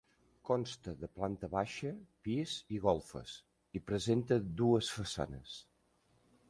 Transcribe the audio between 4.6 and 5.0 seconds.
dues